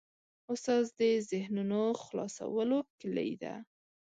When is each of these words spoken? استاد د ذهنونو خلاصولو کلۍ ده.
استاد 0.51 0.85
د 0.99 1.01
ذهنونو 1.29 1.81
خلاصولو 2.03 2.77
کلۍ 2.99 3.31
ده. 3.41 3.53